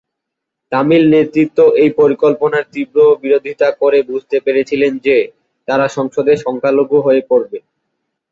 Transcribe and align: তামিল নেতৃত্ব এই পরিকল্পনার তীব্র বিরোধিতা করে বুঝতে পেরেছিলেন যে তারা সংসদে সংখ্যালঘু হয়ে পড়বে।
তামিল 0.71 1.03
নেতৃত্ব 1.13 1.59
এই 1.81 1.89
পরিকল্পনার 1.99 2.65
তীব্র 2.73 2.97
বিরোধিতা 3.23 3.67
করে 3.81 3.99
বুঝতে 4.09 4.37
পেরেছিলেন 4.45 4.93
যে 5.05 5.17
তারা 5.67 5.85
সংসদে 5.97 6.33
সংখ্যালঘু 6.45 6.97
হয়ে 7.01 7.21
পড়বে। 7.29 7.57